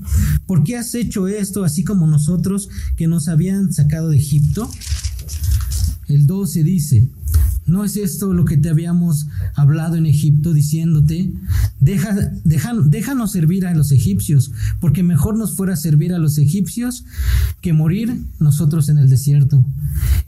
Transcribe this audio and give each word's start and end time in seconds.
¿Por 0.46 0.64
qué 0.64 0.76
has 0.76 0.94
hecho 0.94 1.28
esto 1.28 1.64
así 1.64 1.84
como 1.84 2.06
nosotros 2.06 2.68
que 2.96 3.06
nos 3.06 3.28
habían 3.28 3.72
sacado 3.72 4.10
de 4.10 4.18
Egipto? 4.18 4.70
El 6.08 6.26
12 6.26 6.64
dice, 6.64 7.08
¿No 7.66 7.84
es 7.84 7.96
esto 7.96 8.34
lo 8.34 8.44
que 8.44 8.58
te 8.58 8.68
habíamos 8.68 9.26
hablado 9.54 9.96
en 9.96 10.06
Egipto 10.06 10.52
diciéndote, 10.52 11.32
Deja, 11.80 12.14
déjanos 12.44 13.32
servir 13.32 13.66
a 13.66 13.74
los 13.74 13.92
egipcios, 13.92 14.52
porque 14.80 15.02
mejor 15.02 15.36
nos 15.36 15.52
fuera 15.52 15.76
servir 15.76 16.14
a 16.14 16.18
los 16.18 16.38
egipcios 16.38 17.04
que 17.60 17.72
morir 17.72 18.24
nosotros 18.38 18.88
en 18.88 18.98
el 18.98 19.10
desierto? 19.10 19.64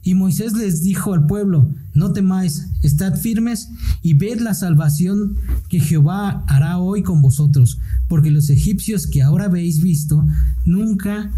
Y 0.02 0.14
Moisés 0.14 0.52
les 0.52 0.82
dijo 0.82 1.14
al 1.14 1.26
pueblo, 1.26 1.70
no 1.94 2.12
temáis, 2.12 2.69
estad 2.82 3.16
firmes 3.16 3.70
y 4.03 4.14
ved 4.14 4.41
la 4.41 4.54
salvación 4.54 5.36
que 5.68 5.80
Jehová 5.80 6.44
hará 6.47 6.78
hoy 6.78 7.03
con 7.03 7.22
vosotros, 7.22 7.78
porque 8.08 8.30
los 8.30 8.50
egipcios 8.50 9.06
que 9.06 9.22
ahora 9.22 9.47
habéis 9.47 9.82
visto, 9.82 10.26
nunca 10.64 11.30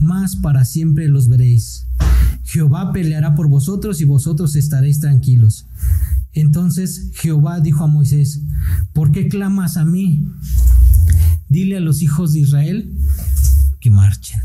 más 0.00 0.36
para 0.36 0.64
siempre 0.64 1.08
los 1.08 1.28
veréis. 1.28 1.86
Jehová 2.44 2.92
peleará 2.92 3.34
por 3.34 3.48
vosotros 3.48 4.00
y 4.00 4.04
vosotros 4.04 4.56
estaréis 4.56 5.00
tranquilos. 5.00 5.66
Entonces 6.32 7.10
Jehová 7.14 7.60
dijo 7.60 7.84
a 7.84 7.86
Moisés, 7.86 8.42
¿por 8.92 9.12
qué 9.12 9.28
clamas 9.28 9.76
a 9.76 9.84
mí? 9.84 10.26
Dile 11.48 11.76
a 11.76 11.80
los 11.80 12.02
hijos 12.02 12.32
de 12.32 12.40
Israel 12.40 12.96
que 13.80 13.90
marchen. 13.90 14.40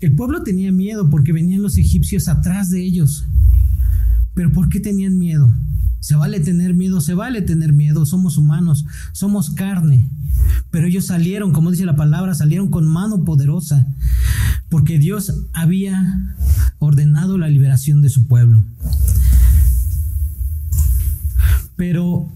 El 0.00 0.14
pueblo 0.14 0.42
tenía 0.42 0.72
miedo 0.72 1.10
porque 1.10 1.32
venían 1.32 1.62
los 1.62 1.76
egipcios 1.76 2.26
atrás 2.28 2.70
de 2.70 2.82
ellos. 2.82 3.26
Pero 4.34 4.50
¿por 4.52 4.68
qué 4.68 4.80
tenían 4.80 5.18
miedo? 5.18 5.52
Se 6.00 6.14
vale 6.14 6.40
tener 6.40 6.72
miedo, 6.74 7.02
se 7.02 7.12
vale 7.12 7.42
tener 7.42 7.74
miedo, 7.74 8.06
somos 8.06 8.38
humanos, 8.38 8.86
somos 9.12 9.50
carne. 9.50 10.08
Pero 10.70 10.86
ellos 10.86 11.06
salieron, 11.06 11.52
como 11.52 11.70
dice 11.70 11.84
la 11.84 11.96
palabra, 11.96 12.34
salieron 12.34 12.70
con 12.70 12.86
mano 12.86 13.24
poderosa, 13.24 13.86
porque 14.70 14.98
Dios 14.98 15.32
había 15.52 16.36
ordenado 16.78 17.36
la 17.36 17.48
liberación 17.48 18.00
de 18.00 18.08
su 18.08 18.26
pueblo. 18.26 18.64
Pero 21.76 22.32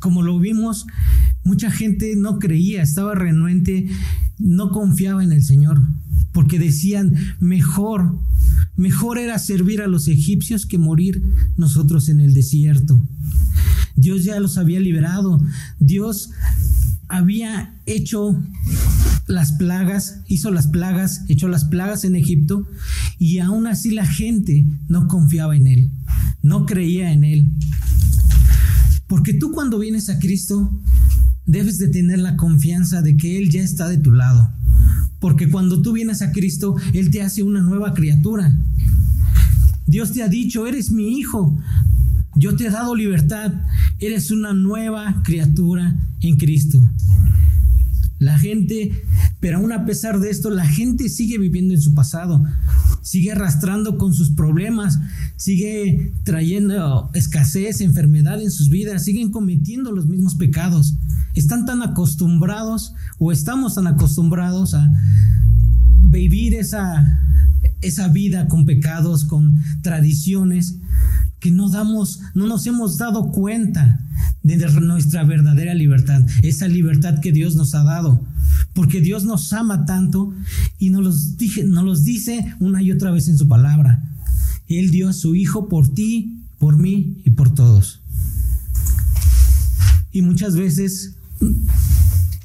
como 0.00 0.22
lo 0.22 0.38
vimos, 0.38 0.86
mucha 1.44 1.70
gente 1.70 2.14
no 2.16 2.38
creía, 2.38 2.82
estaba 2.82 3.14
renuente, 3.14 3.88
no 4.38 4.70
confiaba 4.70 5.22
en 5.22 5.32
el 5.32 5.44
Señor, 5.44 5.80
porque 6.32 6.58
decían, 6.58 7.14
mejor, 7.38 8.18
mejor 8.76 9.18
era 9.18 9.38
servir 9.38 9.82
a 9.82 9.86
los 9.86 10.08
egipcios 10.08 10.66
que 10.66 10.78
morir 10.78 11.22
nosotros 11.56 12.08
en 12.08 12.20
el 12.20 12.34
desierto. 12.34 13.00
Dios 13.96 14.24
ya 14.24 14.40
los 14.40 14.58
había 14.58 14.80
liberado, 14.80 15.44
Dios 15.78 16.30
había 17.08 17.74
hecho 17.86 18.40
las 19.30 19.52
plagas, 19.52 20.20
hizo 20.26 20.50
las 20.50 20.66
plagas, 20.66 21.24
echó 21.28 21.48
las 21.48 21.64
plagas 21.64 22.04
en 22.04 22.16
Egipto 22.16 22.66
y 23.18 23.38
aún 23.38 23.66
así 23.66 23.92
la 23.92 24.06
gente 24.06 24.66
no 24.88 25.08
confiaba 25.08 25.56
en 25.56 25.66
él, 25.66 25.90
no 26.42 26.66
creía 26.66 27.12
en 27.12 27.24
él. 27.24 27.52
Porque 29.06 29.34
tú 29.34 29.52
cuando 29.52 29.78
vienes 29.78 30.08
a 30.08 30.18
Cristo 30.18 30.70
debes 31.46 31.78
de 31.78 31.88
tener 31.88 32.20
la 32.20 32.36
confianza 32.36 33.02
de 33.02 33.16
que 33.16 33.38
Él 33.38 33.50
ya 33.50 33.60
está 33.60 33.88
de 33.88 33.98
tu 33.98 34.12
lado. 34.12 34.52
Porque 35.18 35.50
cuando 35.50 35.82
tú 35.82 35.92
vienes 35.92 36.22
a 36.22 36.30
Cristo, 36.30 36.76
Él 36.94 37.10
te 37.10 37.22
hace 37.22 37.42
una 37.42 37.60
nueva 37.60 37.92
criatura. 37.92 38.56
Dios 39.86 40.12
te 40.12 40.22
ha 40.22 40.28
dicho, 40.28 40.66
eres 40.66 40.92
mi 40.92 41.18
hijo, 41.18 41.58
yo 42.36 42.54
te 42.54 42.66
he 42.66 42.70
dado 42.70 42.94
libertad, 42.94 43.52
eres 43.98 44.30
una 44.30 44.52
nueva 44.52 45.22
criatura 45.24 45.96
en 46.20 46.36
Cristo. 46.36 46.88
La 48.20 48.38
gente, 48.38 49.02
pero 49.40 49.56
aún 49.56 49.72
a 49.72 49.86
pesar 49.86 50.20
de 50.20 50.30
esto, 50.30 50.50
la 50.50 50.66
gente 50.66 51.08
sigue 51.08 51.38
viviendo 51.38 51.72
en 51.72 51.80
su 51.80 51.94
pasado, 51.94 52.44
sigue 53.02 53.32
arrastrando 53.32 53.96
con 53.96 54.12
sus 54.12 54.30
problemas, 54.30 54.98
sigue 55.36 56.12
trayendo 56.24 57.10
escasez, 57.14 57.80
enfermedad 57.80 58.40
en 58.42 58.50
sus 58.50 58.68
vidas, 58.68 59.04
siguen 59.04 59.30
cometiendo 59.30 59.92
los 59.92 60.06
mismos 60.06 60.34
pecados. 60.34 60.94
Están 61.34 61.64
tan 61.64 61.82
acostumbrados 61.82 62.92
o 63.18 63.32
estamos 63.32 63.76
tan 63.76 63.86
acostumbrados 63.86 64.74
a 64.74 64.92
vivir 66.02 66.54
esa, 66.54 67.22
esa 67.80 68.08
vida 68.08 68.46
con 68.48 68.66
pecados, 68.66 69.24
con 69.24 69.62
tradiciones, 69.80 70.76
que 71.38 71.50
no 71.50 71.70
damos, 71.70 72.20
no 72.34 72.46
nos 72.46 72.66
hemos 72.66 72.98
dado 72.98 73.30
cuenta 73.32 74.00
de 74.42 74.56
nuestra 74.80 75.24
verdadera 75.24 75.72
libertad, 75.72 76.22
esa 76.42 76.68
libertad 76.68 77.20
que 77.20 77.32
Dios 77.32 77.56
nos 77.56 77.74
ha 77.74 77.82
dado, 77.82 78.22
porque 78.74 79.00
Dios 79.00 79.24
nos 79.24 79.52
ama 79.52 79.84
tanto 79.84 80.32
y 80.78 80.90
nos 80.90 81.02
los, 81.02 81.36
dije, 81.36 81.64
nos 81.64 81.84
los 81.84 82.04
dice 82.04 82.54
una 82.60 82.82
y 82.82 82.92
otra 82.92 83.10
vez 83.10 83.28
en 83.28 83.38
su 83.38 83.48
palabra. 83.48 84.02
Él 84.68 84.90
dio 84.90 85.08
a 85.08 85.12
su 85.12 85.34
Hijo 85.34 85.68
por 85.68 85.88
ti, 85.88 86.44
por 86.58 86.76
mí 86.76 87.20
y 87.24 87.30
por 87.30 87.54
todos. 87.54 88.00
Y 90.12 90.22
muchas 90.22 90.56
veces 90.56 91.16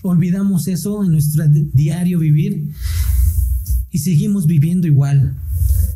olvidamos 0.01 0.67
eso 0.67 1.03
en 1.03 1.11
nuestro 1.11 1.45
diario 1.47 2.19
vivir 2.19 2.71
y 3.91 3.99
seguimos 3.99 4.45
viviendo 4.45 4.87
igual. 4.87 5.35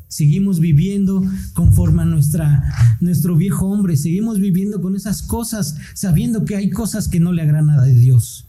Seguimos 0.07 0.59
viviendo 0.59 1.23
conforme 1.53 2.01
a 2.01 2.05
nuestra, 2.05 2.97
nuestro 2.99 3.35
viejo 3.35 3.67
hombre. 3.67 3.95
Seguimos 3.95 4.39
viviendo 4.39 4.81
con 4.81 4.95
esas 4.95 5.21
cosas, 5.21 5.75
sabiendo 5.93 6.45
que 6.45 6.55
hay 6.55 6.71
cosas 6.71 7.07
que 7.07 7.19
no 7.19 7.31
le 7.31 7.43
agradan 7.43 7.69
a 7.69 7.85
Dios. 7.85 8.48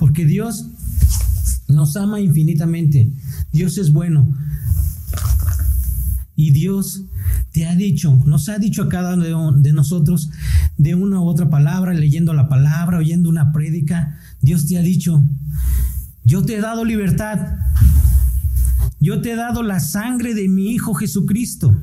Porque 0.00 0.24
Dios 0.24 0.66
nos 1.68 1.96
ama 1.96 2.20
infinitamente. 2.20 3.12
Dios 3.52 3.78
es 3.78 3.92
bueno. 3.92 4.26
Y 6.34 6.52
Dios 6.52 7.04
te 7.52 7.66
ha 7.66 7.76
dicho, 7.76 8.16
nos 8.24 8.48
ha 8.48 8.58
dicho 8.58 8.84
a 8.84 8.88
cada 8.88 9.14
uno 9.14 9.52
de 9.52 9.72
nosotros 9.74 10.30
de 10.78 10.94
una 10.94 11.20
u 11.20 11.24
otra 11.24 11.50
palabra, 11.50 11.92
leyendo 11.92 12.32
la 12.32 12.48
palabra, 12.48 12.96
oyendo 12.96 13.28
una 13.28 13.52
prédica, 13.52 14.18
Dios 14.40 14.66
te 14.66 14.78
ha 14.78 14.82
dicho, 14.82 15.22
yo 16.24 16.42
te 16.44 16.56
he 16.56 16.60
dado 16.62 16.86
libertad, 16.86 17.58
yo 19.00 19.20
te 19.20 19.32
he 19.32 19.36
dado 19.36 19.62
la 19.62 19.80
sangre 19.80 20.32
de 20.32 20.48
mi 20.48 20.70
Hijo 20.70 20.94
Jesucristo. 20.94 21.76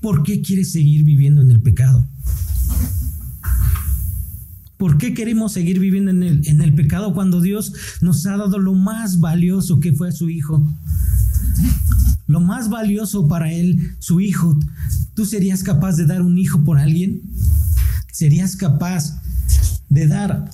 ¿Por 0.00 0.22
qué 0.22 0.42
quieres 0.42 0.72
seguir 0.72 1.02
viviendo 1.04 1.40
en 1.40 1.50
el 1.50 1.60
pecado? 1.60 2.06
¿Por 4.78 4.96
qué 4.96 5.12
queremos 5.12 5.52
seguir 5.52 5.80
viviendo 5.80 6.12
en 6.12 6.22
el, 6.22 6.48
en 6.48 6.62
el 6.62 6.72
pecado 6.72 7.12
cuando 7.12 7.40
Dios 7.40 7.72
nos 8.00 8.24
ha 8.26 8.36
dado 8.36 8.58
lo 8.58 8.74
más 8.74 9.18
valioso 9.18 9.80
que 9.80 9.92
fue 9.92 10.12
su 10.12 10.30
Hijo? 10.30 10.64
Lo 12.28 12.40
más 12.40 12.70
valioso 12.70 13.26
para 13.26 13.52
Él, 13.52 13.96
su 13.98 14.20
Hijo. 14.20 14.56
¿Tú 15.14 15.26
serías 15.26 15.64
capaz 15.64 15.96
de 15.96 16.06
dar 16.06 16.22
un 16.22 16.38
hijo 16.38 16.62
por 16.62 16.78
alguien? 16.78 17.22
¿Serías 18.12 18.54
capaz 18.54 19.20
de 19.88 20.06
dar 20.06 20.48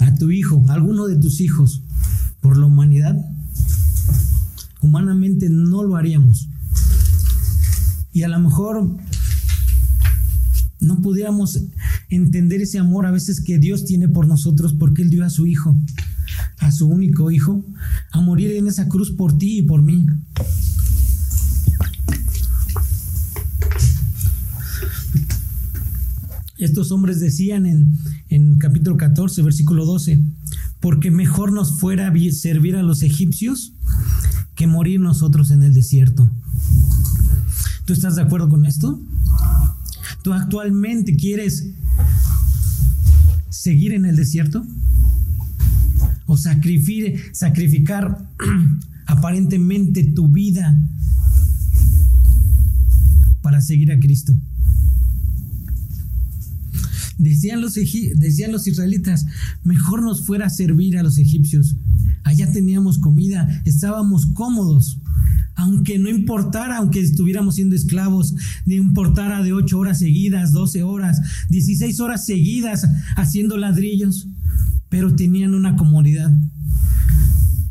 a 0.00 0.14
tu 0.14 0.30
hijo, 0.30 0.64
a 0.68 0.74
alguno 0.74 1.06
de 1.06 1.16
tus 1.16 1.40
hijos, 1.40 1.82
por 2.40 2.56
la 2.56 2.66
humanidad? 2.66 3.16
Humanamente 4.80 5.50
no 5.50 5.82
lo 5.82 5.96
haríamos. 5.96 6.48
Y 8.12 8.22
a 8.22 8.28
lo 8.28 8.38
mejor 8.38 8.96
no 10.78 11.00
pudiéramos 11.02 11.60
entender 12.10 12.60
ese 12.60 12.78
amor 12.78 13.06
a 13.06 13.10
veces 13.10 13.40
que 13.40 13.58
Dios 13.58 13.84
tiene 13.84 14.08
por 14.08 14.26
nosotros 14.26 14.74
porque 14.74 15.02
Él 15.02 15.10
dio 15.10 15.24
a 15.24 15.30
su 15.30 15.46
Hijo, 15.46 15.76
a 16.58 16.72
su 16.72 16.86
único 16.88 17.30
Hijo, 17.30 17.64
a 18.10 18.20
morir 18.20 18.52
en 18.52 18.66
esa 18.66 18.88
cruz 18.88 19.12
por 19.12 19.38
ti 19.38 19.58
y 19.58 19.62
por 19.62 19.82
mí. 19.82 20.06
Estos 26.58 26.92
hombres 26.92 27.20
decían 27.20 27.64
en, 27.64 27.96
en 28.28 28.58
capítulo 28.58 28.98
14, 28.98 29.40
versículo 29.42 29.86
12, 29.86 30.22
porque 30.80 31.10
mejor 31.10 31.52
nos 31.52 31.80
fuera 31.80 32.12
servir 32.32 32.76
a 32.76 32.82
los 32.82 33.02
egipcios 33.02 33.72
que 34.54 34.66
morir 34.66 35.00
nosotros 35.00 35.52
en 35.52 35.62
el 35.62 35.72
desierto. 35.72 36.30
¿Tú 37.86 37.94
estás 37.94 38.16
de 38.16 38.22
acuerdo 38.22 38.50
con 38.50 38.66
esto? 38.66 39.00
¿Tú 40.22 40.34
actualmente 40.34 41.16
quieres 41.16 41.70
seguir 43.60 43.92
en 43.92 44.06
el 44.06 44.16
desierto? 44.16 44.66
¿O 46.24 46.38
sacrificar, 46.38 48.26
aparentemente 49.06 50.02
tu 50.02 50.28
vida 50.28 50.80
para 53.42 53.60
seguir 53.60 53.92
a 53.92 54.00
Cristo? 54.00 54.34
Decían 57.18 57.60
los, 57.60 57.74
decían 57.74 58.50
los 58.50 58.66
israelitas, 58.66 59.26
mejor 59.62 60.02
nos 60.02 60.24
fuera 60.24 60.46
a 60.46 60.50
servir 60.50 60.96
a 60.96 61.02
los 61.02 61.18
egipcios. 61.18 61.76
Allá 62.24 62.50
teníamos 62.50 62.98
comida, 62.98 63.60
estábamos 63.66 64.24
cómodos 64.32 64.98
aunque 65.60 65.98
no 65.98 66.08
importara, 66.08 66.78
aunque 66.78 67.00
estuviéramos 67.00 67.56
siendo 67.56 67.76
esclavos, 67.76 68.34
no 68.64 68.74
importara 68.74 69.42
de 69.42 69.52
8 69.52 69.78
horas 69.78 69.98
seguidas, 69.98 70.52
12 70.52 70.82
horas, 70.82 71.20
16 71.50 72.00
horas 72.00 72.24
seguidas 72.24 72.88
haciendo 73.16 73.58
ladrillos, 73.58 74.28
pero 74.88 75.14
tenían 75.14 75.54
una 75.54 75.76
comodidad. 75.76 76.32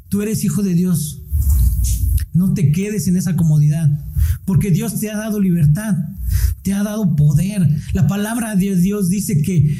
Tú 0.07 0.21
eres 0.21 0.43
hijo 0.43 0.61
de 0.61 0.75
Dios. 0.75 1.23
No 2.31 2.53
te 2.53 2.71
quedes 2.71 3.07
en 3.07 3.17
esa 3.17 3.35
comodidad, 3.35 3.89
porque 4.45 4.69
Dios 4.69 4.99
te 4.99 5.09
ha 5.09 5.17
dado 5.17 5.39
libertad, 5.39 5.97
te 6.61 6.73
ha 6.73 6.83
dado 6.83 7.15
poder. 7.15 7.67
La 7.93 8.05
palabra 8.07 8.55
de 8.55 8.75
Dios 8.75 9.09
dice 9.09 9.41
que 9.41 9.77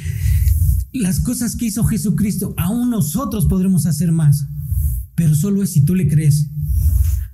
las 0.93 1.19
cosas 1.19 1.55
que 1.55 1.67
hizo 1.67 1.83
Jesucristo, 1.83 2.55
aún 2.57 2.89
nosotros 2.89 3.45
podremos 3.45 3.85
hacer 3.85 4.11
más, 4.11 4.47
pero 5.13 5.35
solo 5.35 5.61
es 5.61 5.69
si 5.69 5.81
tú 5.81 5.93
le 5.93 6.07
crees. 6.07 6.47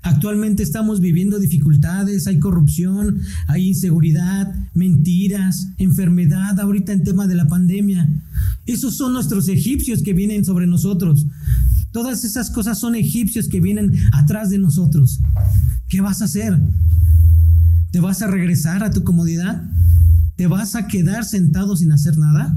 Actualmente 0.06 0.62
estamos 0.62 1.00
viviendo 1.00 1.40
dificultades, 1.40 2.28
hay 2.28 2.38
corrupción, 2.38 3.22
hay 3.48 3.70
inseguridad, 3.70 4.54
mentiras, 4.76 5.70
enfermedad, 5.80 6.60
ahorita 6.60 6.94
en 6.94 7.04
tema 7.04 7.26
de 7.26 7.34
la 7.34 7.48
pandemia. 7.48 8.08
Esos 8.68 8.98
son 8.98 9.14
nuestros 9.14 9.48
egipcios 9.48 10.04
que 10.04 10.14
vienen 10.14 10.46
sobre 10.46 10.68
nosotros. 10.68 11.26
Todas 11.92 12.24
esas 12.24 12.52
cosas 12.52 12.78
son 12.78 12.94
egipcios 12.94 13.48
que 13.48 13.60
vienen 13.60 13.94
atrás 14.12 14.52
de 14.52 14.60
nosotros. 14.60 15.22
¿Qué 15.88 16.02
vas 16.02 16.22
a 16.22 16.26
hacer? 16.26 16.56
¿Te 17.90 18.00
vas 18.00 18.22
a 18.22 18.28
regresar 18.28 18.84
a 18.84 18.92
tu 18.92 19.04
comodidad? 19.04 19.64
¿Te 20.36 20.46
vas 20.46 20.76
a 20.76 20.86
quedar 20.86 21.26
sentado 21.26 21.76
sin 21.76 21.92
hacer 21.92 22.16
nada? 22.20 22.56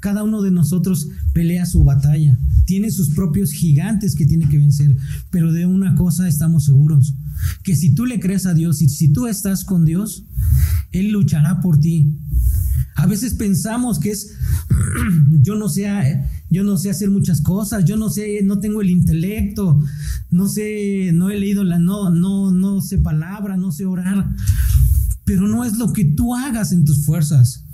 Cada 0.00 0.22
uno 0.22 0.42
de 0.42 0.50
nosotros 0.50 1.08
pelea 1.32 1.64
su 1.64 1.82
batalla 1.82 2.36
tiene 2.70 2.92
sus 2.92 3.10
propios 3.10 3.50
gigantes 3.50 4.14
que 4.14 4.26
tiene 4.26 4.48
que 4.48 4.56
vencer. 4.56 4.96
Pero 5.30 5.52
de 5.52 5.66
una 5.66 5.96
cosa 5.96 6.28
estamos 6.28 6.66
seguros, 6.66 7.16
que 7.64 7.74
si 7.74 7.96
tú 7.96 8.06
le 8.06 8.20
crees 8.20 8.46
a 8.46 8.54
Dios 8.54 8.80
y 8.80 8.88
si 8.88 9.08
tú 9.08 9.26
estás 9.26 9.64
con 9.64 9.84
Dios, 9.84 10.24
Él 10.92 11.10
luchará 11.10 11.60
por 11.60 11.80
ti. 11.80 12.16
A 12.94 13.06
veces 13.06 13.34
pensamos 13.34 13.98
que 13.98 14.12
es, 14.12 14.36
yo 15.42 15.56
no 15.56 15.68
sé, 15.68 16.22
yo 16.48 16.62
no 16.62 16.76
sé 16.76 16.90
hacer 16.90 17.10
muchas 17.10 17.40
cosas, 17.40 17.84
yo 17.84 17.96
no 17.96 18.08
sé, 18.08 18.40
no 18.44 18.60
tengo 18.60 18.82
el 18.82 18.90
intelecto, 18.90 19.82
no 20.30 20.48
sé, 20.48 21.10
no 21.12 21.28
he 21.28 21.40
leído 21.40 21.64
la, 21.64 21.80
no, 21.80 22.10
no, 22.10 22.52
no 22.52 22.80
sé 22.80 22.98
palabra, 22.98 23.56
no 23.56 23.72
sé 23.72 23.84
orar. 23.84 24.32
Pero 25.24 25.48
no 25.48 25.64
es 25.64 25.76
lo 25.76 25.92
que 25.92 26.04
tú 26.04 26.36
hagas 26.36 26.70
en 26.70 26.84
tus 26.84 27.04
fuerzas. 27.04 27.64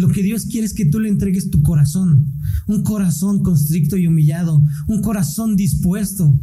Lo 0.00 0.08
que 0.08 0.22
Dios 0.22 0.46
quiere 0.46 0.66
es 0.66 0.72
que 0.72 0.86
tú 0.86 0.98
le 0.98 1.10
entregues 1.10 1.50
tu 1.50 1.62
corazón, 1.62 2.32
un 2.66 2.82
corazón 2.82 3.42
constricto 3.42 3.98
y 3.98 4.06
humillado, 4.06 4.64
un 4.86 5.02
corazón 5.02 5.56
dispuesto, 5.56 6.40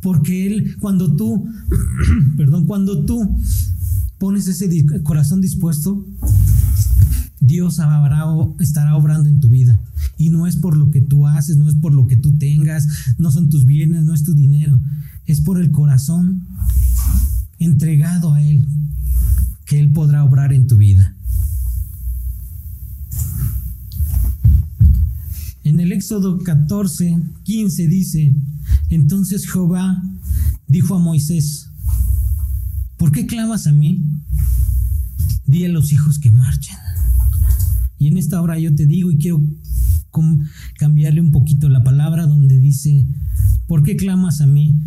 porque 0.00 0.46
Él, 0.46 0.76
cuando 0.80 1.14
tú, 1.14 1.46
perdón, 2.38 2.64
cuando 2.64 3.04
tú 3.04 3.36
pones 4.16 4.48
ese 4.48 4.86
corazón 5.02 5.42
dispuesto, 5.42 6.02
Dios 7.40 7.78
estará 8.58 8.96
obrando 8.96 9.28
en 9.28 9.38
tu 9.38 9.50
vida. 9.50 9.78
Y 10.16 10.30
no 10.30 10.46
es 10.46 10.56
por 10.56 10.74
lo 10.74 10.90
que 10.90 11.02
tú 11.02 11.26
haces, 11.26 11.58
no 11.58 11.68
es 11.68 11.74
por 11.74 11.92
lo 11.92 12.06
que 12.06 12.16
tú 12.16 12.38
tengas, 12.38 12.88
no 13.18 13.30
son 13.30 13.50
tus 13.50 13.66
bienes, 13.66 14.04
no 14.04 14.14
es 14.14 14.24
tu 14.24 14.32
dinero, 14.32 14.80
es 15.26 15.42
por 15.42 15.60
el 15.60 15.70
corazón 15.72 16.46
entregado 17.58 18.32
a 18.32 18.40
Él 18.40 18.66
que 19.66 19.78
Él 19.78 19.90
podrá 19.90 20.24
obrar 20.24 20.54
en 20.54 20.66
tu 20.66 20.78
vida. 20.78 21.13
En 25.64 25.80
el 25.80 25.92
Éxodo 25.92 26.38
14, 26.38 27.22
15 27.42 27.88
dice, 27.88 28.36
entonces 28.90 29.50
Jehová 29.50 30.02
dijo 30.68 30.94
a 30.94 30.98
Moisés, 30.98 31.70
¿por 32.98 33.10
qué 33.12 33.26
clamas 33.26 33.66
a 33.66 33.72
mí? 33.72 34.04
Di 35.46 35.64
a 35.64 35.70
los 35.70 35.90
hijos 35.90 36.18
que 36.18 36.30
marchen. 36.30 36.76
Y 37.98 38.08
en 38.08 38.18
esta 38.18 38.42
hora 38.42 38.58
yo 38.58 38.74
te 38.74 38.84
digo 38.84 39.10
y 39.10 39.16
quiero 39.16 39.42
cambiarle 40.78 41.22
un 41.22 41.32
poquito 41.32 41.70
la 41.70 41.82
palabra 41.82 42.26
donde 42.26 42.58
dice, 42.60 43.08
¿por 43.66 43.82
qué 43.82 43.96
clamas 43.96 44.42
a 44.42 44.46
mí? 44.46 44.78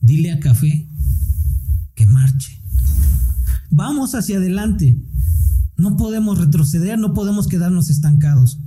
Dile 0.00 0.32
a 0.32 0.40
Café 0.40 0.88
que 1.94 2.06
marche. 2.06 2.58
Vamos 3.70 4.14
hacia 4.14 4.38
adelante. 4.38 4.98
No 5.76 5.98
podemos 5.98 6.38
retroceder, 6.38 6.98
no 6.98 7.12
podemos 7.12 7.48
quedarnos 7.48 7.90
estancados. 7.90 8.58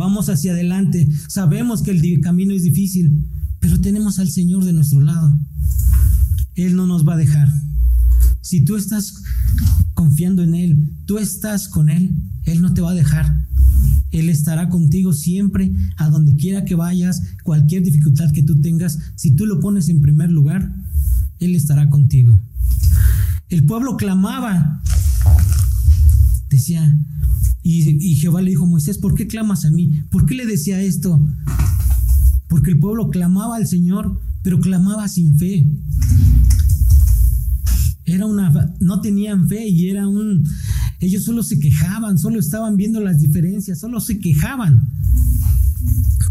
Vamos 0.00 0.30
hacia 0.30 0.52
adelante. 0.52 1.06
Sabemos 1.28 1.82
que 1.82 1.90
el 1.90 2.20
camino 2.22 2.54
es 2.54 2.62
difícil, 2.62 3.28
pero 3.58 3.82
tenemos 3.82 4.18
al 4.18 4.30
Señor 4.30 4.64
de 4.64 4.72
nuestro 4.72 5.02
lado. 5.02 5.38
Él 6.54 6.74
no 6.74 6.86
nos 6.86 7.06
va 7.06 7.12
a 7.12 7.18
dejar. 7.18 7.52
Si 8.40 8.64
tú 8.64 8.76
estás 8.76 9.22
confiando 9.92 10.42
en 10.42 10.54
Él, 10.54 10.90
tú 11.04 11.18
estás 11.18 11.68
con 11.68 11.90
Él, 11.90 12.16
Él 12.44 12.62
no 12.62 12.72
te 12.72 12.80
va 12.80 12.92
a 12.92 12.94
dejar. 12.94 13.46
Él 14.10 14.30
estará 14.30 14.70
contigo 14.70 15.12
siempre, 15.12 15.70
a 15.98 16.08
donde 16.08 16.34
quiera 16.34 16.64
que 16.64 16.76
vayas, 16.76 17.20
cualquier 17.44 17.82
dificultad 17.82 18.32
que 18.32 18.42
tú 18.42 18.58
tengas, 18.62 18.98
si 19.16 19.32
tú 19.32 19.44
lo 19.44 19.60
pones 19.60 19.90
en 19.90 20.00
primer 20.00 20.30
lugar, 20.30 20.74
Él 21.40 21.54
estará 21.54 21.90
contigo. 21.90 22.40
El 23.50 23.66
pueblo 23.66 23.98
clamaba, 23.98 24.80
decía, 26.48 26.90
y, 27.78 28.16
Jehová 28.16 28.42
le 28.42 28.50
dijo, 28.50 28.66
Moisés, 28.66 28.98
¿por 28.98 29.14
qué 29.14 29.26
clamas 29.26 29.64
a 29.64 29.70
mí? 29.70 30.02
¿Por 30.10 30.26
qué 30.26 30.34
le 30.34 30.46
decía 30.46 30.80
esto? 30.80 31.24
Porque 32.48 32.70
el 32.72 32.78
pueblo 32.78 33.10
clamaba 33.10 33.56
al 33.56 33.66
Señor, 33.66 34.20
pero 34.42 34.60
clamaba 34.60 35.08
sin 35.08 35.38
fe. 35.38 35.66
Era 38.04 38.26
una, 38.26 38.74
no 38.80 39.00
tenían 39.00 39.48
fe 39.48 39.68
y 39.68 39.88
era 39.88 40.08
un, 40.08 40.44
ellos 40.98 41.24
solo 41.24 41.42
se 41.42 41.60
quejaban, 41.60 42.18
solo 42.18 42.40
estaban 42.40 42.76
viendo 42.76 43.00
las 43.00 43.20
diferencias, 43.20 43.78
solo 43.78 44.00
se 44.00 44.18
quejaban. 44.18 44.88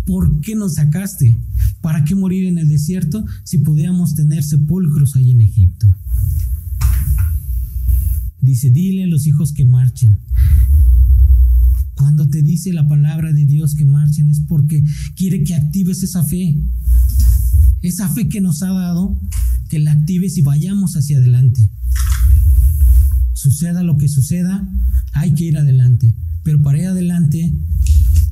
¿por 0.09 0.41
qué 0.41 0.55
nos 0.55 0.73
sacaste? 0.75 1.37
¿Para 1.81 2.03
qué 2.03 2.15
morir 2.15 2.45
en 2.45 2.57
el 2.57 2.67
desierto 2.67 3.23
si 3.43 3.59
pudiéramos 3.59 4.15
tener 4.15 4.43
sepulcros 4.43 5.15
ahí 5.15 5.31
en 5.31 5.41
Egipto? 5.41 5.95
Dice, 8.41 8.71
dile 8.71 9.03
a 9.03 9.07
los 9.07 9.27
hijos 9.27 9.53
que 9.53 9.65
marchen. 9.65 10.17
Cuando 11.99 12.29
te 12.29 12.41
dice 12.41 12.71
la 12.71 12.87
palabra 12.87 13.33
de 13.33 13.45
Dios 13.45 13.75
que 13.75 13.83
marchen 13.83 14.29
es 14.29 14.39
porque 14.39 14.81
quiere 15.17 15.43
que 15.43 15.53
actives 15.53 16.01
esa 16.01 16.23
fe. 16.23 16.55
Esa 17.81 18.07
fe 18.07 18.29
que 18.29 18.39
nos 18.39 18.63
ha 18.63 18.69
dado, 18.69 19.19
que 19.67 19.79
la 19.79 19.91
actives 19.91 20.37
y 20.37 20.41
vayamos 20.41 20.95
hacia 20.95 21.17
adelante. 21.17 21.69
Suceda 23.33 23.83
lo 23.83 23.97
que 23.97 24.07
suceda, 24.07 24.65
hay 25.11 25.33
que 25.33 25.43
ir 25.43 25.57
adelante. 25.57 26.15
Pero 26.43 26.61
para 26.61 26.77
ir 26.77 26.85
adelante, 26.85 27.53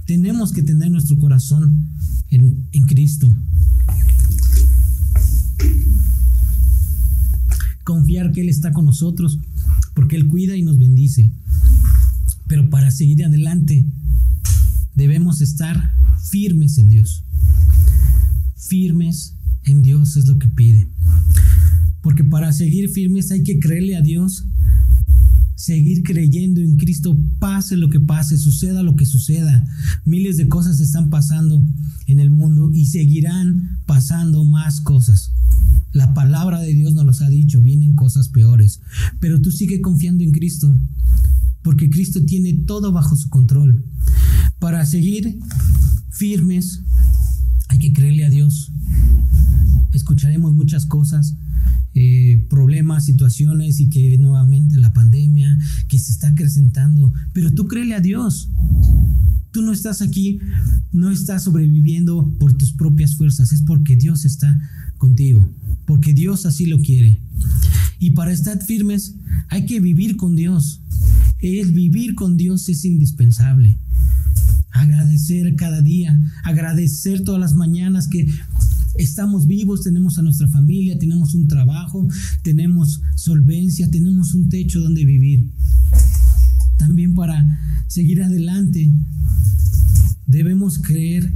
tenemos 0.06 0.54
que 0.54 0.64
tener 0.64 0.90
nuestro 0.90 1.20
corazón 1.20 1.90
en, 2.30 2.70
Cristo. 2.88 3.36
Confiar 7.84 8.32
que 8.32 8.40
Él 8.40 8.48
está 8.48 8.72
con 8.72 8.86
nosotros, 8.86 9.40
porque 9.94 10.16
Él 10.16 10.28
cuida 10.28 10.56
y 10.56 10.64
nos 10.64 10.78
bendice. 10.78 11.34
Pero 12.48 12.70
para 12.70 12.92
seguir 12.92 13.24
adelante 13.24 13.86
debemos 14.96 15.42
estar 15.42 15.94
firmes 16.30 16.78
en 16.78 16.90
Dios. 16.90 17.24
Firmes 18.56 19.36
en 19.64 19.82
Dios 19.82 20.18
es 20.18 20.28
lo 20.28 20.40
que 20.40 20.48
pide. 20.48 20.90
Porque 22.02 22.24
para 22.24 22.52
seguir 22.54 22.90
firmes 22.90 23.32
hay 23.32 23.44
que 23.44 23.60
creerle 23.60 23.98
a 23.98 24.02
Dios, 24.02 24.46
seguir 25.56 26.04
creyendo 26.04 26.62
en 26.62 26.78
Cristo, 26.78 27.20
pase 27.40 27.76
lo 27.76 27.90
que 27.90 28.00
pase, 28.00 28.38
suceda 28.38 28.82
lo 28.82 28.96
que 28.96 29.06
suceda. 29.06 29.68
Miles 30.06 30.38
de 30.38 30.48
cosas 30.48 30.80
están 30.80 31.10
pasando 31.10 31.66
en 32.06 32.20
el 32.20 32.30
mundo 32.30 32.72
y 32.74 32.86
seguirán 32.86 33.82
pasando 33.86 34.46
más 34.46 34.82
cosas. 34.82 35.34
La 35.92 36.14
palabra 36.14 36.62
de 36.62 36.74
Dios 36.74 36.94
nos 36.94 37.06
los 37.06 37.22
ha 37.22 37.30
dicho, 37.30 37.62
vienen 37.62 37.96
cosas 37.96 38.30
peores, 38.30 38.82
pero 39.20 39.42
tú 39.42 39.52
sigue 39.52 39.82
confiando 39.82 40.24
en 40.24 40.32
Cristo 40.32 40.76
porque 41.68 41.90
Cristo 41.90 42.24
tiene 42.24 42.54
todo 42.54 42.94
bajo 42.94 43.18
su 43.18 43.28
control. 43.28 43.84
Para 44.58 44.86
seguir 44.86 45.38
firmes 46.10 46.82
hay 47.68 47.78
que 47.78 47.92
creerle 47.92 48.24
a 48.24 48.30
Dios. 48.30 48.72
Escucharemos 49.92 50.54
muchas 50.54 50.86
cosas, 50.86 51.36
eh, 51.94 52.48
problemas, 52.50 53.04
situaciones 53.04 53.82
y 53.82 53.90
que 53.90 54.18
nuevamente 54.18 54.78
la 54.78 54.94
pandemia 54.94 55.60
que 55.90 56.00
se 56.00 56.14
está 56.14 56.30
acrecentando, 56.30 57.12
pero 57.34 57.54
tú 57.54 57.68
créele 57.68 57.96
a 57.96 58.00
Dios. 58.00 58.50
Tú 59.52 59.62
no 59.62 59.74
estás 59.74 60.02
aquí, 60.02 60.40
no 60.94 61.12
estás 61.12 61.44
sobreviviendo 61.44 62.34
por 62.40 62.54
tus 62.54 62.72
propias 62.72 63.18
fuerzas, 63.18 63.52
es 63.52 63.62
porque 63.64 63.98
Dios 63.98 64.24
está 64.24 64.58
contigo, 64.98 65.46
porque 65.86 66.14
Dios 66.14 66.46
así 66.46 66.66
lo 66.66 66.80
quiere. 66.80 67.22
Y 68.00 68.12
para 68.12 68.32
estar 68.32 68.64
firmes 68.64 69.16
hay 69.50 69.66
que 69.66 69.82
vivir 69.82 70.16
con 70.16 70.38
Dios. 70.38 70.82
El 71.40 71.72
vivir 71.72 72.16
con 72.16 72.36
Dios 72.36 72.68
es 72.70 72.84
indispensable. 72.86 73.78
Agradecer 74.72 75.56
cada 75.56 75.82
día, 75.82 76.20
agradecer 76.44 77.24
todas 77.24 77.40
las 77.40 77.54
mañanas 77.54 78.08
que 78.08 78.28
estamos 78.96 79.48
vivos, 79.48 79.84
tenemos 79.84 80.18
a 80.18 80.24
nuestra 80.24 80.48
familia, 80.48 80.98
tenemos 80.98 81.36
un 81.36 81.48
trabajo, 81.48 82.08
tenemos 82.44 83.02
solvencia, 83.16 83.90
tenemos 83.90 84.34
un 84.34 84.50
techo 84.50 84.80
donde 84.80 85.06
vivir. 85.06 85.50
También 86.78 87.14
para 87.14 87.60
seguir 87.88 88.24
adelante 88.24 88.92
debemos 90.26 90.80
creer 90.80 91.34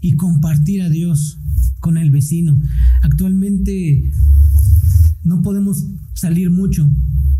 y 0.00 0.14
compartir 0.16 0.82
a 0.82 0.90
Dios 0.90 1.38
con 1.80 1.96
el 1.96 2.10
vecino. 2.10 2.60
Actualmente 3.02 4.10
no 5.24 5.42
podemos 5.42 5.86
salir 6.14 6.50
mucho, 6.50 6.90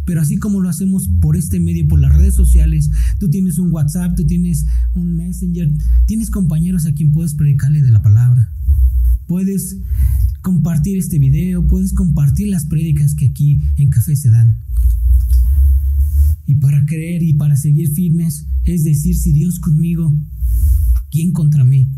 pero 0.04 0.20
así 0.20 0.36
como 0.36 0.60
lo 0.60 0.68
hacemos 0.68 1.08
por 1.20 1.36
este 1.36 1.60
medio, 1.60 1.86
por 1.86 2.00
las 2.00 2.14
redes 2.14 2.34
sociales, 2.34 2.90
tú 3.18 3.30
tienes 3.30 3.58
un 3.58 3.70
WhatsApp, 3.70 4.16
tú 4.16 4.26
tienes 4.26 4.66
un 4.94 5.14
Messenger, 5.16 5.70
tienes 6.06 6.30
compañeros 6.30 6.86
a 6.86 6.92
quien 6.92 7.12
puedes 7.12 7.34
predicarle 7.34 7.82
de 7.82 7.90
la 7.90 8.02
palabra. 8.02 8.52
Puedes 9.26 9.78
compartir 10.42 10.98
este 10.98 11.18
video, 11.18 11.66
puedes 11.66 11.92
compartir 11.92 12.48
las 12.48 12.66
prédicas 12.66 13.14
que 13.14 13.26
aquí 13.26 13.62
en 13.76 13.90
Café 13.90 14.16
se 14.16 14.30
dan. 14.30 14.58
Y 16.46 16.56
para 16.56 16.84
creer 16.84 17.22
y 17.22 17.34
para 17.34 17.56
seguir 17.56 17.88
firmes, 17.92 18.46
es 18.64 18.82
decir, 18.82 19.16
si 19.16 19.32
Dios 19.32 19.60
conmigo, 19.60 20.12
¿quién 21.10 21.32
contra 21.32 21.62
mí? 21.62 21.88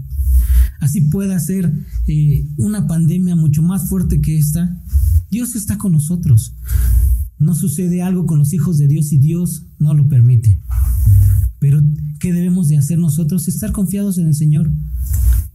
Así 0.81 1.01
pueda 1.01 1.41
ser 1.41 1.73
eh, 2.07 2.47
una 2.59 2.87
pandemia 2.87 3.35
mucho 3.35 3.63
más 3.63 3.89
fuerte 3.89 4.21
que 4.21 4.39
esta, 4.39 4.83
Dios 5.31 5.57
está 5.57 5.79
con 5.79 5.93
nosotros 5.93 6.55
no 7.45 7.55
sucede 7.55 8.03
algo 8.03 8.27
con 8.27 8.39
los 8.39 8.53
hijos 8.53 8.79
de 8.79 8.89
Dios 8.89 9.13
y 9.13 9.19
Dios 9.19 9.67
no 9.79 9.95
lo 9.95 10.09
permite. 10.09 10.61
Pero, 11.59 11.83
¿qué 12.19 12.33
debemos 12.33 12.69
de 12.69 12.77
hacer 12.77 12.99
nosotros? 12.99 13.49
Estar 13.49 13.73
confiados 13.73 14.19
en 14.19 14.27
el 14.27 14.35
Señor. 14.35 14.73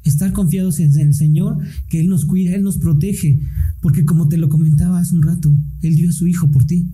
Estar 0.04 0.32
confiados 0.32 0.80
en 0.80 0.98
el 0.98 1.14
Señor, 1.14 1.58
que 1.90 2.00
Él 2.00 2.10
nos 2.10 2.26
cuida, 2.26 2.56
Él 2.56 2.64
nos 2.64 2.78
protege. 2.78 3.42
Porque 3.82 4.06
como 4.06 4.28
te 4.28 4.38
lo 4.38 4.50
comentaba 4.50 5.00
hace 5.00 5.16
un 5.16 5.24
rato, 5.24 5.54
Él 5.82 5.96
dio 5.96 6.10
a 6.10 6.14
su 6.14 6.28
Hijo 6.28 6.50
por 6.52 6.66
ti. 6.66 6.90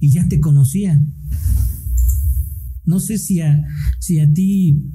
Y 0.00 0.10
ya 0.10 0.28
te 0.28 0.40
conocía. 0.40 1.00
No 2.84 3.00
sé 3.00 3.18
si 3.18 3.40
a, 3.40 3.66
si 3.98 4.20
a 4.20 4.32
ti 4.32 4.92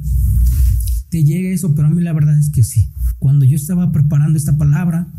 te 1.09 1.23
llega 1.23 1.49
eso, 1.49 1.75
pero 1.75 1.87
a 1.87 1.91
mí 1.91 2.01
la 2.01 2.13
verdad 2.13 2.39
es 2.39 2.49
que 2.49 2.63
sí. 2.63 2.89
Cuando 3.19 3.45
yo 3.45 3.55
estaba 3.55 3.91
preparando 3.91 4.37
esta 4.37 4.57
palabra, 4.57 5.13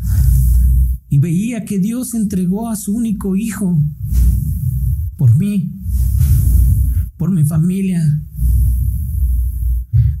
y 1.15 1.17
veía 1.17 1.63
que 1.63 1.79
Dios 1.79 2.13
entregó 2.13 2.67
a 2.67 2.75
su 2.75 2.93
único 2.93 3.37
hijo 3.37 3.81
por 5.15 5.33
mí, 5.37 5.71
por 7.15 7.31
mi 7.31 7.45
familia. 7.45 8.21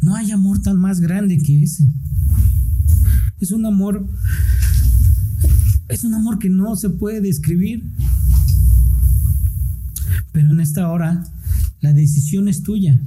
No 0.01 0.15
hay 0.15 0.31
amor 0.31 0.61
tan 0.61 0.77
más 0.77 1.01
grande 1.01 1.37
que 1.37 1.63
ese. 1.63 1.85
Es 3.41 3.51
un 3.51 3.65
amor, 3.65 4.07
es 5.89 6.05
un 6.05 6.13
amor 6.13 6.39
que 6.39 6.49
no 6.49 6.77
se 6.77 6.89
puede 6.89 7.19
describir. 7.19 7.83
Pero 10.31 10.51
en 10.51 10.61
esta 10.61 10.89
hora 10.89 11.25
la 11.81 11.91
decisión 11.91 12.47
es 12.47 12.63
tuya. 12.63 13.01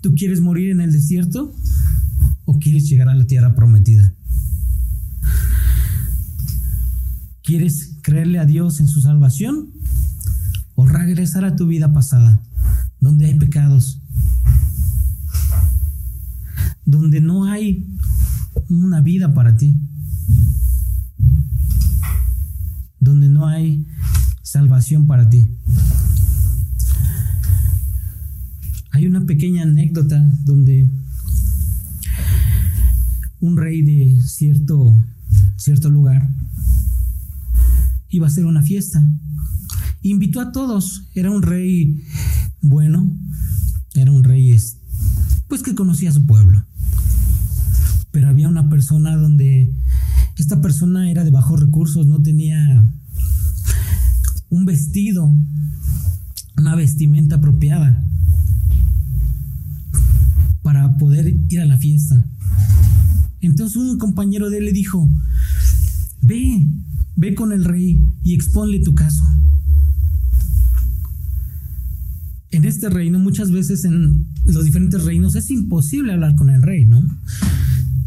¿Tú 0.00 0.14
quieres 0.14 0.40
morir 0.40 0.70
en 0.70 0.80
el 0.80 0.92
desierto 0.92 1.52
o 2.44 2.60
quieres 2.60 2.88
llegar 2.88 3.08
a 3.08 3.16
la 3.16 3.26
tierra 3.26 3.56
prometida? 3.56 4.14
¿Quieres 7.50 7.96
creerle 8.02 8.38
a 8.38 8.46
Dios 8.46 8.78
en 8.78 8.86
su 8.86 9.00
salvación? 9.02 9.72
¿O 10.76 10.86
regresar 10.86 11.44
a 11.44 11.56
tu 11.56 11.66
vida 11.66 11.92
pasada, 11.92 12.40
donde 13.00 13.26
hay 13.26 13.34
pecados? 13.34 14.00
Donde 16.84 17.20
no 17.20 17.46
hay 17.46 17.92
una 18.68 19.00
vida 19.00 19.34
para 19.34 19.56
ti. 19.56 19.80
Donde 23.00 23.28
no 23.28 23.48
hay 23.48 23.84
salvación 24.44 25.08
para 25.08 25.28
ti. 25.28 25.48
Hay 28.92 29.08
una 29.08 29.26
pequeña 29.26 29.64
anécdota 29.64 30.24
donde 30.44 30.88
un 33.40 33.56
rey 33.56 33.82
de 33.82 34.22
cierto, 34.22 35.02
cierto 35.56 35.90
lugar 35.90 36.30
iba 38.10 38.26
a 38.26 38.30
ser 38.30 38.44
una 38.44 38.62
fiesta. 38.62 39.02
Invitó 40.02 40.40
a 40.40 40.52
todos. 40.52 41.08
Era 41.14 41.30
un 41.30 41.42
rey 41.42 42.04
bueno, 42.60 43.16
era 43.94 44.12
un 44.12 44.24
rey 44.24 44.56
pues 45.48 45.62
que 45.62 45.74
conocía 45.74 46.10
a 46.10 46.12
su 46.12 46.26
pueblo. 46.26 46.64
Pero 48.10 48.28
había 48.28 48.48
una 48.48 48.68
persona 48.68 49.16
donde 49.16 49.74
esta 50.36 50.60
persona 50.60 51.10
era 51.10 51.24
de 51.24 51.30
bajos 51.30 51.60
recursos, 51.60 52.06
no 52.06 52.22
tenía 52.22 52.92
un 54.48 54.64
vestido, 54.64 55.32
una 56.56 56.74
vestimenta 56.74 57.36
apropiada 57.36 58.04
para 60.62 60.96
poder 60.98 61.28
ir 61.48 61.60
a 61.60 61.66
la 61.66 61.78
fiesta. 61.78 62.24
Entonces 63.40 63.76
un 63.76 63.98
compañero 63.98 64.50
de 64.50 64.58
él 64.58 64.66
le 64.66 64.72
dijo, 64.72 65.08
ve, 66.20 66.66
Ve 67.20 67.34
con 67.34 67.52
el 67.52 67.66
rey 67.66 68.08
y 68.24 68.32
exponle 68.32 68.80
tu 68.80 68.94
caso. 68.94 69.22
En 72.50 72.64
este 72.64 72.88
reino, 72.88 73.18
muchas 73.18 73.50
veces 73.50 73.84
en 73.84 74.26
los 74.46 74.64
diferentes 74.64 75.04
reinos, 75.04 75.36
es 75.36 75.50
imposible 75.50 76.14
hablar 76.14 76.34
con 76.34 76.48
el 76.48 76.62
rey, 76.62 76.86
¿no? 76.86 77.06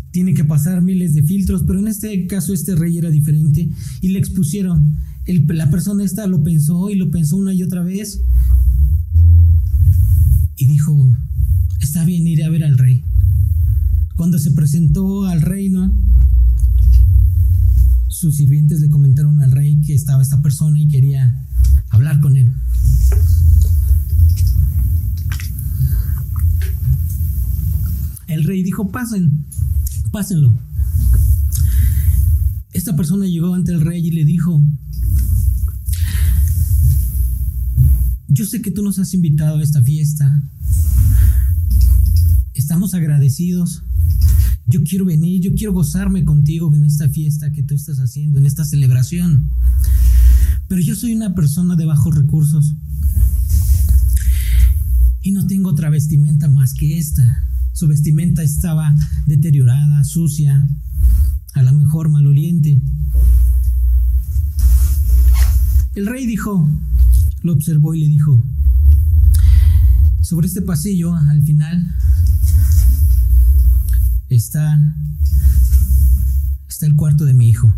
Tiene 0.09 0.33
que 0.33 0.43
pasar 0.43 0.81
miles 0.81 1.13
de 1.13 1.21
filtros, 1.21 1.61
pero 1.61 1.77
en 1.77 1.89
este 1.89 2.25
caso 2.25 2.55
este 2.55 2.73
rey 2.73 2.97
era 2.97 3.11
diferente 3.11 3.69
y 4.01 4.07
le 4.07 4.17
expusieron. 4.17 4.95
la 5.27 5.69
persona 5.69 6.03
esta 6.03 6.25
lo 6.25 6.41
pensó 6.41 6.89
y 6.89 6.95
lo 6.95 7.11
pensó 7.11 7.37
una 7.37 7.53
y 7.53 7.61
otra 7.61 7.83
vez 7.83 8.23
y 10.57 10.65
dijo, 10.65 11.15
está 11.81 12.03
bien, 12.03 12.25
ir 12.25 12.43
a 12.43 12.49
ver 12.49 12.63
al 12.63 12.79
rey. 12.79 13.03
Cuando 14.15 14.39
se 14.39 14.49
presentó 14.49 15.25
al 15.25 15.43
reino, 15.43 15.93
sus 18.23 18.37
sirvientes 18.37 18.79
le 18.79 18.89
comentaron 18.89 19.41
al 19.41 19.51
rey 19.51 19.81
que 19.81 19.93
estaba 19.93 20.21
esta 20.21 20.41
persona 20.41 20.79
y 20.79 20.87
quería 20.87 21.45
hablar 21.89 22.21
con 22.21 22.37
él. 22.37 22.53
El 28.27 28.45
rey 28.45 28.63
dijo, 28.63 28.89
pasen, 28.93 29.45
pásenlo. 30.13 30.57
Esta 32.71 32.95
persona 32.95 33.25
llegó 33.25 33.53
ante 33.53 33.73
el 33.73 33.81
rey 33.81 34.07
y 34.07 34.11
le 34.11 34.23
dijo, 34.23 34.63
yo 38.29 38.45
sé 38.45 38.61
que 38.61 38.71
tú 38.71 38.83
nos 38.83 38.99
has 38.99 39.13
invitado 39.13 39.57
a 39.57 39.63
esta 39.63 39.83
fiesta. 39.83 40.43
Estamos 42.53 42.93
agradecidos. 42.93 43.83
Yo 44.73 44.83
quiero 44.83 45.05
venir, 45.05 45.39
yo 45.39 45.53
quiero 45.53 45.71
gozarme 45.71 46.25
contigo 46.25 46.73
en 46.73 46.83
esta 46.83 47.07
fiesta 47.07 47.51
que 47.51 47.61
tú 47.61 47.75
estás 47.75 47.99
haciendo, 47.99 48.39
en 48.39 48.47
esta 48.47 48.65
celebración. 48.65 49.51
Pero 50.67 50.81
yo 50.81 50.95
soy 50.95 51.13
una 51.13 51.35
persona 51.35 51.75
de 51.75 51.85
bajos 51.85 52.15
recursos. 52.15 52.73
Y 55.21 55.31
no 55.31 55.45
tengo 55.45 55.69
otra 55.69 55.91
vestimenta 55.91 56.49
más 56.49 56.73
que 56.73 56.97
esta. 56.97 57.47
Su 57.73 57.87
vestimenta 57.87 58.41
estaba 58.41 58.95
deteriorada, 59.27 60.03
sucia, 60.05 60.67
a 61.53 61.61
lo 61.61 61.71
mejor 61.73 62.09
maloliente. 62.09 62.81
El 65.93 66.07
rey 66.07 66.25
dijo, 66.25 66.67
lo 67.43 67.53
observó 67.53 67.93
y 67.93 67.99
le 67.99 68.07
dijo, 68.07 68.41
sobre 70.21 70.47
este 70.47 70.63
pasillo 70.63 71.13
al 71.13 71.43
final 71.43 71.95
está, 74.43 74.77
está 76.67 76.85
el 76.85 76.95
cuarto 76.95 77.23
de 77.23 77.33
mi 77.33 77.47
hijo. 77.47 77.73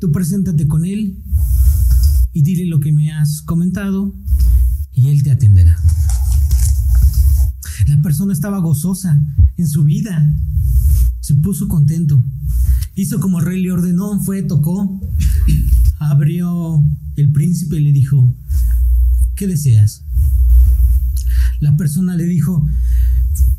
Tú 0.00 0.10
preséntate 0.10 0.66
con 0.66 0.84
él 0.84 1.22
y 2.32 2.42
dile 2.42 2.66
lo 2.66 2.80
que 2.80 2.92
me 2.92 3.12
has 3.12 3.42
comentado 3.42 4.12
y 4.92 5.08
él 5.08 5.22
te 5.22 5.30
atenderá. 5.30 5.78
La 7.86 8.02
persona 8.02 8.32
estaba 8.32 8.58
gozosa 8.58 9.22
en 9.56 9.68
su 9.68 9.84
vida, 9.84 10.36
se 11.20 11.36
puso 11.36 11.68
contento, 11.68 12.20
hizo 12.96 13.20
como 13.20 13.38
el 13.38 13.46
rey 13.46 13.62
le 13.62 13.70
ordenó, 13.70 14.20
fue, 14.20 14.42
tocó, 14.42 15.00
abrió 16.00 16.84
el 17.14 17.30
príncipe 17.30 17.76
y 17.76 17.82
le 17.82 17.92
dijo, 17.92 18.34
¿qué 19.36 19.46
deseas? 19.46 20.02
La 21.60 21.76
persona 21.76 22.16
le 22.16 22.24
dijo, 22.24 22.66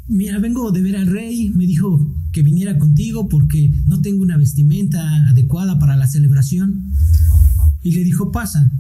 mira, 0.08 0.40
vengo 0.40 0.72
de 0.72 0.82
ver 0.82 0.98
al 0.98 1.08
rey, 1.08 1.50
me 1.50 1.66
dijo 1.66 2.16
que 2.32 2.42
viniera 2.42 2.78
contigo 2.78 3.28
porque 3.28 3.74
no 3.86 4.02
tengo 4.02 4.22
una 4.22 4.38
vestimenta 4.38 5.28
adecuada 5.28 5.80
para 5.80 5.96
la 5.96 6.08
celebración. 6.08 6.92
Y 7.84 7.92
le 7.92 8.04
dijo, 8.04 8.32
pasa. 8.32 8.72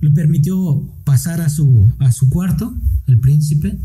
Le 0.00 0.10
permitió 0.10 0.94
pasar 1.04 1.40
a 1.40 1.48
su, 1.48 1.92
a 1.98 2.12
su 2.12 2.28
cuarto, 2.28 2.74
el 3.06 3.18
príncipe. 3.18 3.78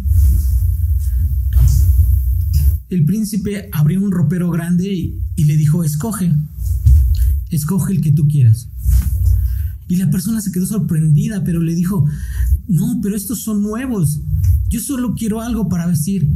El 2.90 3.06
príncipe 3.06 3.70
abrió 3.72 4.02
un 4.02 4.12
ropero 4.12 4.52
grande 4.52 4.94
y, 4.94 5.20
y 5.36 5.46
le 5.46 5.58
dijo, 5.58 5.84
escoge, 5.84 6.32
escoge 7.50 7.94
el 7.94 8.02
que 8.02 8.12
tú 8.12 8.28
quieras. 8.28 8.70
Y 9.88 9.96
la 9.96 10.10
persona 10.10 10.42
se 10.42 10.52
quedó 10.52 10.66
sorprendida, 10.66 11.44
pero 11.44 11.62
le 11.62 11.76
dijo, 11.76 12.06
no, 12.68 13.00
pero 13.02 13.16
estos 13.16 13.42
son 13.42 13.62
nuevos. 13.62 14.22
Yo 14.74 14.80
solo 14.80 15.14
quiero 15.14 15.40
algo 15.40 15.70
para 15.70 15.86
vestir. 15.86 16.28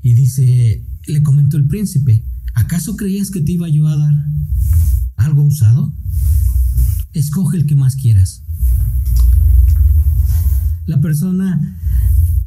Y 0.00 0.14
dice, 0.14 0.82
le 1.06 1.22
comentó 1.22 1.58
el 1.58 1.66
príncipe, 1.66 2.24
¿acaso 2.54 2.96
creías 2.96 3.30
que 3.30 3.42
te 3.42 3.52
iba 3.52 3.68
yo 3.68 3.86
a 3.86 3.98
dar 3.98 4.14
algo 5.16 5.42
usado? 5.42 5.92
Escoge 7.12 7.58
el 7.58 7.66
que 7.66 7.74
más 7.74 7.96
quieras. 7.96 8.44
La 10.86 11.02
persona 11.02 11.78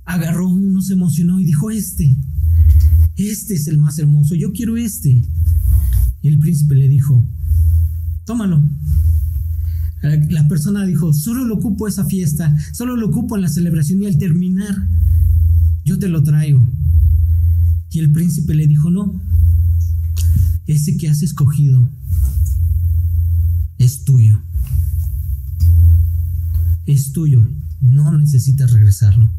agarró 0.03 0.49
uno, 0.49 0.81
se 0.81 0.93
emocionó 0.93 1.39
y 1.39 1.45
dijo, 1.45 1.69
este, 1.69 2.17
este 3.15 3.53
es 3.53 3.67
el 3.67 3.77
más 3.77 3.99
hermoso, 3.99 4.33
yo 4.33 4.51
quiero 4.51 4.77
este. 4.77 5.27
Y 6.23 6.27
el 6.27 6.39
príncipe 6.39 6.73
le 6.73 6.89
dijo, 6.89 7.23
tómalo. 8.25 8.67
La 10.03 10.47
persona 10.49 10.85
dijo, 10.85 11.13
solo 11.13 11.45
lo 11.45 11.55
ocupo 11.55 11.87
esa 11.87 12.03
fiesta, 12.03 12.53
solo 12.73 12.97
lo 12.97 13.07
ocupo 13.07 13.37
en 13.37 13.41
la 13.41 13.47
celebración 13.47 14.03
y 14.03 14.05
al 14.07 14.17
terminar, 14.17 14.89
yo 15.85 15.97
te 15.97 16.09
lo 16.09 16.21
traigo. 16.23 16.61
Y 17.89 17.99
el 17.99 18.11
príncipe 18.11 18.53
le 18.53 18.67
dijo, 18.67 18.91
no, 18.91 19.21
ese 20.67 20.97
que 20.97 21.09
has 21.09 21.21
escogido 21.21 21.89
es 23.77 24.03
tuyo. 24.03 24.43
Es 26.85 27.13
tuyo, 27.13 27.47
no 27.79 28.17
necesitas 28.17 28.73
regresarlo. 28.73 29.31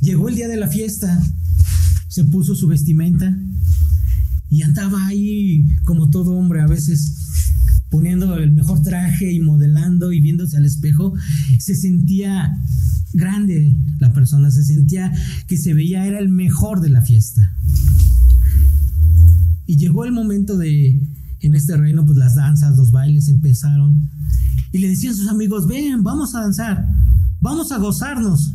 Llegó 0.00 0.28
el 0.28 0.36
día 0.36 0.46
de 0.46 0.56
la 0.56 0.68
fiesta, 0.68 1.20
se 2.06 2.22
puso 2.22 2.54
su 2.54 2.68
vestimenta 2.68 3.36
y 4.50 4.62
andaba 4.62 5.04
ahí 5.08 5.66
como 5.84 6.10
todo 6.10 6.36
hombre 6.36 6.60
a 6.60 6.66
veces 6.68 7.25
poniendo 7.96 8.36
el 8.36 8.52
mejor 8.52 8.82
traje 8.82 9.32
y 9.32 9.40
modelando 9.40 10.12
y 10.12 10.20
viéndose 10.20 10.58
al 10.58 10.66
espejo, 10.66 11.14
se 11.58 11.74
sentía 11.74 12.54
grande 13.14 13.74
la 14.00 14.12
persona, 14.12 14.50
se 14.50 14.64
sentía 14.64 15.10
que 15.46 15.56
se 15.56 15.72
veía 15.72 16.04
era 16.04 16.18
el 16.18 16.28
mejor 16.28 16.82
de 16.82 16.90
la 16.90 17.00
fiesta. 17.00 17.54
Y 19.64 19.78
llegó 19.78 20.04
el 20.04 20.12
momento 20.12 20.58
de, 20.58 21.08
en 21.40 21.54
este 21.54 21.74
reino, 21.78 22.04
pues 22.04 22.18
las 22.18 22.34
danzas, 22.34 22.76
los 22.76 22.92
bailes 22.92 23.28
empezaron. 23.28 24.10
Y 24.72 24.78
le 24.80 24.88
decían 24.88 25.14
a 25.14 25.16
sus 25.16 25.28
amigos, 25.28 25.66
ven, 25.66 26.02
vamos 26.02 26.34
a 26.34 26.42
danzar, 26.42 26.86
vamos 27.40 27.72
a 27.72 27.78
gozarnos. 27.78 28.52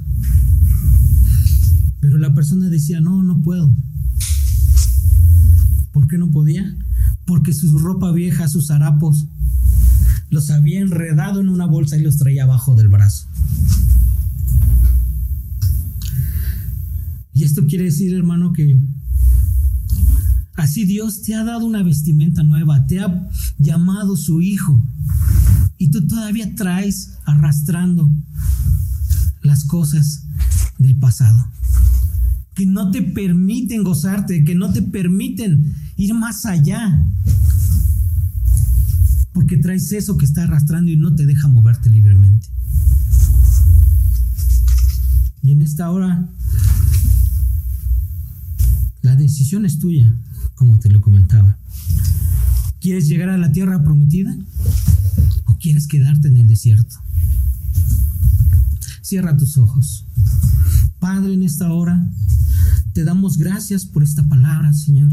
Pero 1.99 2.19
la 2.19 2.32
persona 2.36 2.69
decía, 2.69 3.01
no, 3.01 3.23
no 3.23 3.41
puedo. 3.41 3.75
¿Por 5.91 6.08
qué 6.08 6.19
no 6.19 6.30
podía? 6.30 6.77
porque 7.32 7.54
su 7.54 7.77
ropa 7.77 8.12
vieja, 8.12 8.49
sus 8.49 8.71
harapos, 8.71 9.25
los 10.31 10.49
había 10.49 10.79
enredado 10.79 11.41
en 11.41 11.49
una 11.49 11.67
bolsa 11.67 11.97
y 11.97 12.01
los 12.01 12.17
traía 12.17 12.45
abajo 12.45 12.73
del 12.73 12.87
brazo. 12.87 13.27
Y 17.33 17.43
esto 17.43 17.65
quiere 17.67 17.85
decir, 17.85 18.13
hermano, 18.13 18.53
que 18.53 18.77
así 20.55 20.85
Dios 20.85 21.21
te 21.21 21.35
ha 21.35 21.43
dado 21.43 21.65
una 21.65 21.83
vestimenta 21.83 22.43
nueva, 22.43 22.87
te 22.87 23.01
ha 23.01 23.29
llamado 23.57 24.15
su 24.15 24.41
hijo, 24.41 24.81
y 25.77 25.89
tú 25.89 26.07
todavía 26.07 26.55
traes 26.55 27.17
arrastrando 27.25 28.09
las 29.41 29.65
cosas 29.65 30.27
del 30.77 30.95
pasado, 30.95 31.45
que 32.53 32.65
no 32.65 32.91
te 32.91 33.01
permiten 33.01 33.83
gozarte, 33.83 34.45
que 34.45 34.55
no 34.55 34.71
te 34.71 34.81
permiten 34.81 35.75
ir 35.97 36.13
más 36.13 36.45
allá. 36.45 37.03
Porque 39.51 39.63
traes 39.63 39.91
eso 39.91 40.15
que 40.15 40.23
está 40.23 40.43
arrastrando 40.43 40.91
y 40.91 40.95
no 40.95 41.13
te 41.13 41.25
deja 41.25 41.49
moverte 41.49 41.89
libremente. 41.89 42.47
Y 45.43 45.51
en 45.51 45.61
esta 45.61 45.91
hora, 45.91 46.29
la 49.01 49.17
decisión 49.17 49.65
es 49.65 49.77
tuya, 49.77 50.15
como 50.55 50.79
te 50.79 50.87
lo 50.89 51.01
comentaba. 51.01 51.57
¿Quieres 52.79 53.09
llegar 53.09 53.27
a 53.27 53.37
la 53.37 53.51
tierra 53.51 53.83
prometida 53.83 54.33
o 55.47 55.57
quieres 55.57 55.85
quedarte 55.85 56.29
en 56.29 56.37
el 56.37 56.47
desierto? 56.47 56.95
Cierra 59.01 59.35
tus 59.35 59.57
ojos. 59.57 60.05
Padre, 60.99 61.33
en 61.33 61.43
esta 61.43 61.73
hora, 61.73 62.09
te 62.93 63.03
damos 63.03 63.37
gracias 63.37 63.85
por 63.85 64.01
esta 64.01 64.25
palabra, 64.29 64.71
Señor. 64.71 65.11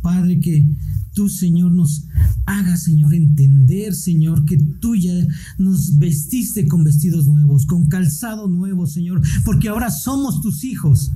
Padre, 0.00 0.40
que 0.40 0.66
tú, 1.12 1.28
Señor, 1.28 1.72
nos 1.72 2.06
haga, 2.46 2.76
Señor, 2.76 3.12
entender, 3.12 3.94
Señor, 3.94 4.44
que 4.44 4.56
tú 4.56 4.94
ya 4.94 5.12
nos 5.58 5.98
vestiste 5.98 6.66
con 6.66 6.84
vestidos 6.84 7.26
nuevos, 7.26 7.66
con 7.66 7.88
calzado 7.88 8.48
nuevo, 8.48 8.86
Señor, 8.86 9.20
porque 9.44 9.68
ahora 9.68 9.90
somos 9.90 10.40
tus 10.40 10.64
hijos. 10.64 11.10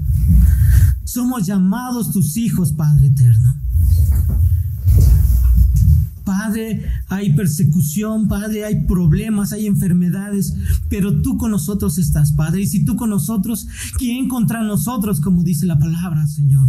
Somos 1.05 1.47
llamados 1.47 2.13
tus 2.13 2.37
hijos, 2.37 2.73
Padre 2.73 3.07
eterno. 3.07 3.55
Padre, 6.25 6.85
hay 7.09 7.33
persecución, 7.33 8.29
Padre, 8.29 8.65
hay 8.65 8.85
problemas, 8.85 9.53
hay 9.53 9.67
enfermedades, 9.67 10.55
pero 10.89 11.23
tú 11.23 11.37
con 11.37 11.51
nosotros 11.51 11.99
estás, 11.99 12.33
Padre. 12.33 12.63
Y 12.63 12.67
si 12.67 12.85
tú 12.85 12.95
con 12.95 13.11
nosotros, 13.11 13.67
¿quién 13.99 14.29
contra 14.29 14.63
nosotros, 14.63 15.21
como 15.21 15.43
dice 15.43 15.67
la 15.67 15.79
palabra, 15.79 16.27
Señor? 16.29 16.69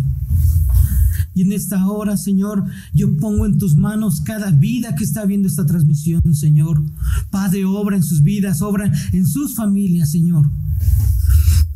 Y 1.33 1.43
en 1.43 1.53
esta 1.53 1.87
hora, 1.87 2.17
Señor, 2.17 2.65
yo 2.93 3.15
pongo 3.17 3.45
en 3.45 3.57
tus 3.57 3.75
manos 3.75 4.21
cada 4.21 4.51
vida 4.51 4.95
que 4.95 5.03
está 5.03 5.25
viendo 5.25 5.47
esta 5.47 5.65
transmisión, 5.65 6.21
Señor. 6.33 6.81
Padre, 7.29 7.65
obra 7.65 7.95
en 7.95 8.03
sus 8.03 8.21
vidas, 8.21 8.61
obra 8.61 8.91
en 9.13 9.25
sus 9.25 9.55
familias, 9.55 10.11
Señor. 10.11 10.49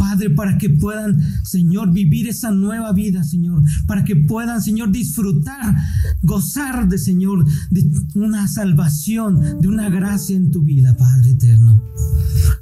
Padre, 0.10 0.30
para 0.30 0.60
que 0.60 0.70
puedan, 0.70 1.20
Señor, 1.44 1.92
vivir 1.92 2.28
esa 2.28 2.52
nueva 2.52 2.94
vida, 2.94 3.24
Señor, 3.24 3.64
para 3.88 4.04
que 4.04 4.16
puedan, 4.16 4.62
Señor, 4.62 4.92
disfrutar, 4.92 5.76
gozar 6.22 6.88
de, 6.88 7.00
Señor, 7.00 7.44
de 7.72 7.90
una 8.14 8.48
salvación, 8.48 9.60
de 9.60 9.68
una 9.68 9.90
gracia 9.90 10.38
en 10.38 10.52
tu 10.52 10.62
vida, 10.62 10.96
Padre 10.96 11.32
eterno. 11.32 11.82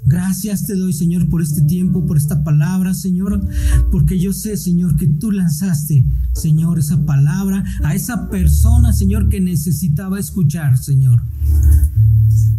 Gracias 0.06 0.66
te 0.66 0.76
doy, 0.76 0.94
Señor, 0.94 1.28
por 1.28 1.42
este 1.42 1.62
tiempo, 1.64 2.06
por 2.06 2.16
esta 2.16 2.46
palabra, 2.46 2.94
Señor, 2.94 3.46
porque 3.92 4.18
yo 4.18 4.32
sé, 4.32 4.56
Señor, 4.56 4.96
que 4.96 5.08
tú 5.08 5.30
lanzaste, 5.34 6.06
Señor, 6.34 6.80
esa 6.80 7.06
palabra 7.06 7.66
a 7.84 7.94
esa 7.94 8.30
persona, 8.30 8.94
Señor, 8.94 9.28
que 9.28 9.42
necesitaba 9.42 10.18
escuchar, 10.18 10.78
Señor. 10.78 11.22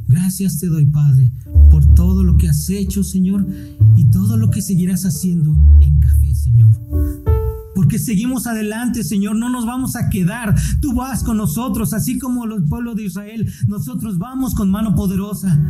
Gracias 0.08 0.58
te 0.58 0.66
doy, 0.66 0.86
Padre, 0.86 1.30
por 1.70 1.94
todo 1.94 2.22
lo 2.22 2.36
que 2.36 2.48
has 2.48 2.68
hecho, 2.70 3.02
Señor, 3.02 3.46
todo 4.14 4.36
lo 4.36 4.48
que 4.48 4.62
seguirás 4.62 5.04
haciendo 5.04 5.50
en 5.80 5.98
café, 5.98 6.32
Señor. 6.36 6.70
Porque 7.74 7.98
seguimos 7.98 8.46
adelante, 8.46 9.02
Señor, 9.02 9.34
no 9.34 9.48
nos 9.48 9.66
vamos 9.66 9.96
a 9.96 10.08
quedar. 10.08 10.54
Tú 10.80 10.94
vas 10.94 11.24
con 11.24 11.36
nosotros, 11.36 11.92
así 11.92 12.20
como 12.20 12.46
los 12.46 12.62
pueblos 12.68 12.94
de 12.94 13.06
Israel. 13.06 13.52
Nosotros 13.66 14.16
vamos 14.16 14.54
con 14.54 14.70
mano 14.70 14.94
poderosa, 14.94 15.60